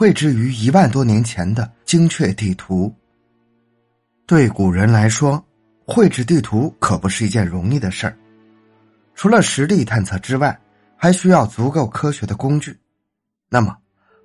[0.00, 2.90] 绘制于一万多年前的精确地图。
[4.26, 5.44] 对古人来说，
[5.86, 8.16] 绘制地图可不是一件容易的事儿。
[9.14, 10.58] 除了实地探测之外，
[10.96, 12.74] 还需要足够科学的工具。
[13.50, 13.76] 那么，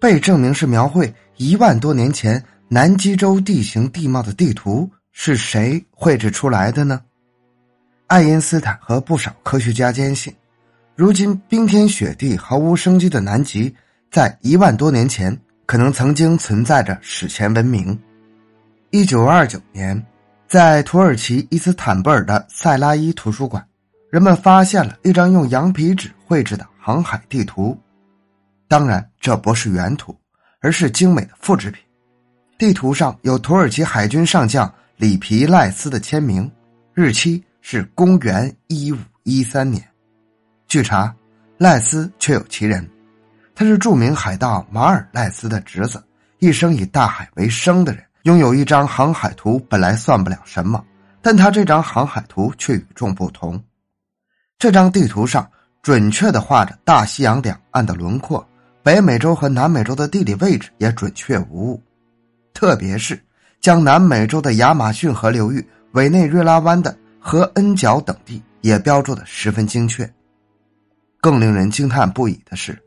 [0.00, 7.02] 被证明是描绘一万多年前南极洲地形地貌的地图是谁绘制出来的呢？
[8.06, 10.34] 爱因斯坦和不少科学家坚信，
[10.96, 13.76] 如今冰天雪地、毫无生机的南极，
[14.10, 17.96] 在一万多年前可能曾经存在着史前文明。
[18.88, 20.02] 一九二九年，
[20.46, 23.62] 在土耳其伊斯坦布尔的塞拉伊图书馆，
[24.10, 27.78] 人们发现了一张用羊皮纸绘制的航海地图。
[28.66, 30.18] 当然，这不是原图，
[30.60, 31.84] 而是精美的复制品。
[32.56, 36.50] 地图上有土耳其海军上将里皮赖斯的签名，
[36.94, 37.44] 日期。
[37.60, 39.84] 是公元一五一三年，
[40.68, 41.14] 据查，
[41.58, 42.88] 赖斯确有其人，
[43.58, 46.00] 他是著名海盗马尔赖斯的侄子，
[46.38, 50.80] 一生以大海为生的人，拥有一张航海图本来算不了什么，
[51.20, 53.60] 但他这张航海图却与众不同。
[54.60, 55.44] 这张地图上
[55.82, 58.48] 准确的画着大西洋两岸的轮廓，
[58.80, 61.82] 北美洲和南美洲的地理位置也准确无误，
[62.54, 63.20] 特别是
[63.60, 66.96] 将南美洲的亚马逊河流域、委内瑞拉湾的。
[67.20, 70.08] 和恩角等地也标注的十分精确。
[71.20, 72.80] 更令人惊叹不已的是，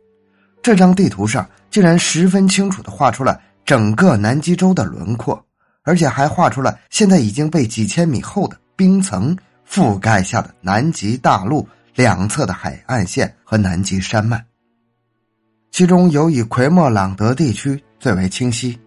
[0.61, 5.43] 这张地图上竟然十分清楚的画出了整个南极洲的轮廓，
[5.83, 9.35] 而且还画出了现在已经被几千米厚的冰层
[9.69, 14.43] 覆盖下的南极大陆两侧的海岸线和南极山脉。
[15.71, 18.77] 其中尤以奎莫朗德地区最为清晰。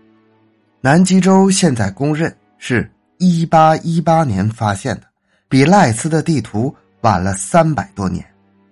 [0.81, 5.03] 南极洲现在公认是一八一八年发现的。
[5.47, 8.25] 比赖斯的地图晚了三百多年，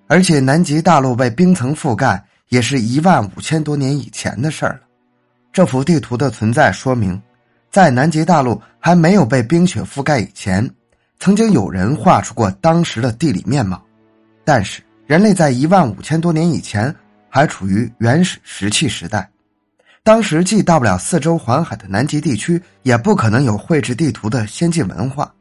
[0.08, 2.20] 而且南极大陆被冰层覆盖
[2.52, 4.80] 也是一万五千多年以前的事儿了。
[5.54, 7.18] 这幅地图的存在说明，
[7.70, 10.68] 在南极大陆还没有被冰雪覆盖以前，
[11.18, 13.82] 曾经有人画出过当时的地理面貌。
[14.44, 16.94] 但是人类在一万五千多年以前
[17.26, 19.26] 还处于原始石器时代，
[20.02, 25.32] 当时既到不了四周环海的南极地区，也不可能有绘制地图的先进文化。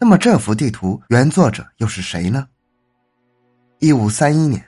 [0.00, 2.44] 那么这幅地图原作者又是谁呢？
[3.78, 4.60] 一五三一年，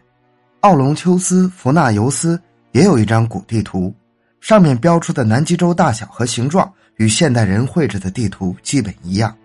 [0.60, 2.40] 奥隆丘斯·弗纳尤斯
[2.72, 3.94] 也有一张古地图，
[4.40, 9.36] 上面标出的南极洲大小和形状与现代人绘制的地图基本一样。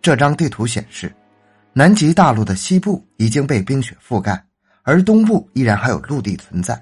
[0.00, 1.14] 这张地图显示，
[1.72, 4.44] 南极大陆的西部已经被冰雪覆盖，
[4.82, 6.80] 而东部依然还有陆地存在。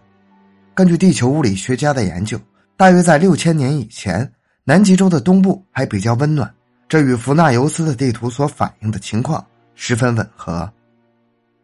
[0.75, 2.41] 根据地球物理学家的研究，
[2.79, 4.27] 大约在六千年以前，
[4.65, 6.51] 南极洲的东部还比较温暖。
[6.89, 9.45] 这与弗纳尤斯的地图所反映的情况
[9.75, 10.69] 十分吻合。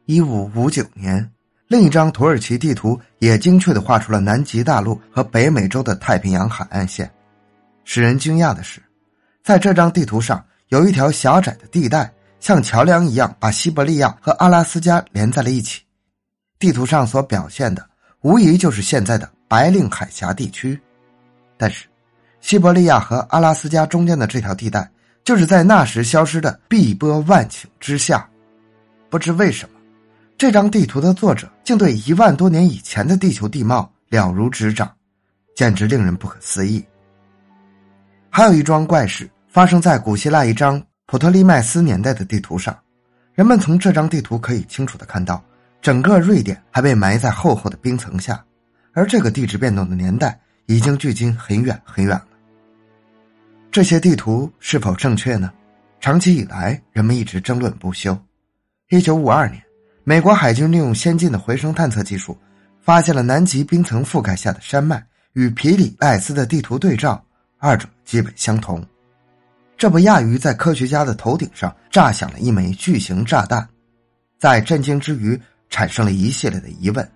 [0.05, 1.29] 一五五九年，
[1.69, 7.11] 另一张土耳其地图也精确的画出了南极大陆和北美洲的太平洋海岸线。
[7.85, 8.81] 使人惊讶的是，
[9.43, 15.83] 在这张地图上有一条狭窄的地带，像桥梁一样把西伯利亚和阿拉斯加连在了一起。
[16.59, 17.85] 地图上所表现的
[18.23, 20.81] 无疑就是现在的白令海峡地区。
[21.57, 21.87] 但是，
[22.41, 24.91] 西伯利亚和阿拉斯加中间的这条地带。
[25.25, 28.31] 就是在那时消失的碧波万顷之下，
[29.11, 29.76] 不知为什么，
[30.39, 34.95] 这张地图的作者竟对一万多年以前的地球地貌了如指掌，
[35.55, 36.85] 简直令人不可思议。
[38.29, 42.77] 还有一桩怪事发生在古希腊一张普特利麦斯年代的地图上，
[43.33, 45.43] 人们从这张地图可以清楚的看到，
[45.81, 48.45] 整个瑞典还被埋在厚厚的冰层下，
[48.93, 52.29] 而这个地质变动的年代已经距今很远很远了。
[53.71, 55.51] 这些地图是否正确呢？
[55.99, 58.17] 长期以来，人们一直争论不休。
[58.91, 59.63] 一九五二年，
[60.09, 62.39] 美国海军利用先进的回声探测技术，
[62.81, 67.21] 发现了南极冰层覆盖下的山脉与皮里艾斯的地图对照，
[67.59, 68.81] 二者基本相同。
[69.77, 73.69] 这不亚于在科学家的头顶上炸响了一枚巨型炸弹。
[74.39, 75.37] 在震惊之余，
[75.71, 77.11] 产生了一系列的疑问：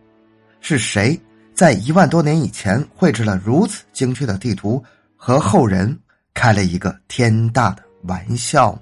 [0.60, 1.16] 是谁
[1.54, 4.82] 在一万多年以前绘制了如此精确的地图？
[5.14, 5.96] 和后人？
[6.34, 8.80] 开了一个天大的玩笑呢。